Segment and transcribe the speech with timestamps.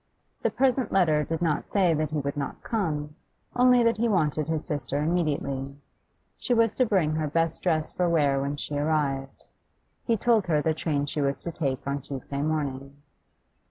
[0.41, 3.13] The present letter did not say that he would not come,
[3.55, 5.75] only that he wanted his sister immediately.
[6.39, 9.43] She was to bring her best dress for wear when she arrived.
[10.03, 12.95] He told her the train she was to take on Tuesday morning.